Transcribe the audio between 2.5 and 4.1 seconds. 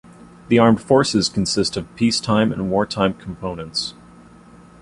and wartime components.